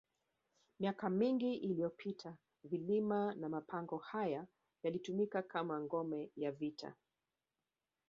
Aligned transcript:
Miaka 0.79 1.09
mingi 1.09 1.53
iliyopita 1.55 2.35
vilima 2.63 3.35
na 3.35 3.49
mapango 3.49 3.97
haya 3.97 4.47
yalitumika 4.83 5.41
kama 5.43 5.81
ngome 5.81 6.31
ya 6.35 6.51
vita 6.51 6.93